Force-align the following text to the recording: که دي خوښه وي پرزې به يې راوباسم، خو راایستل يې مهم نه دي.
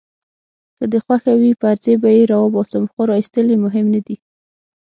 که 0.77 0.85
دي 0.91 0.99
خوښه 1.05 1.33
وي 1.41 1.51
پرزې 1.61 1.93
به 2.01 2.09
يې 2.17 2.23
راوباسم، 2.31 2.83
خو 2.91 2.99
راایستل 3.09 3.47
يې 3.53 3.57
مهم 3.65 3.85
نه 3.95 4.01
دي. 4.05 4.15